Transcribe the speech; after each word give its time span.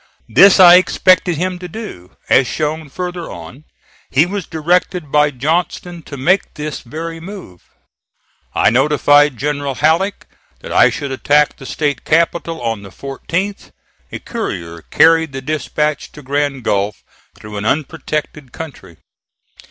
This 0.27 0.59
I 0.59 0.77
expected 0.77 1.37
him 1.37 1.59
to 1.59 1.67
do; 1.67 2.17
as 2.27 2.47
shown 2.47 2.89
further 2.89 3.29
on, 3.31 3.65
he 4.09 4.25
was 4.25 4.47
directed 4.47 5.11
by 5.11 5.29
Johnston 5.29 6.01
to 6.09 6.17
make 6.17 6.55
this 6.55 6.79
very 6.79 7.19
move. 7.19 7.61
I 8.55 8.71
notified 8.71 9.37
General 9.37 9.75
Halleck 9.75 10.25
that 10.61 10.71
I 10.71 10.89
should 10.89 11.11
attack 11.11 11.55
the 11.57 11.67
State 11.67 12.03
capital 12.03 12.63
on 12.63 12.81
the 12.81 12.89
14th. 12.89 13.69
A 14.11 14.17
courier 14.17 14.81
carried 14.89 15.33
the 15.33 15.41
dispatch 15.43 16.11
to 16.13 16.23
Grand 16.23 16.63
Gulf 16.63 17.03
through 17.39 17.57
an 17.57 17.65
unprotected 17.65 18.51
country. 18.51 18.97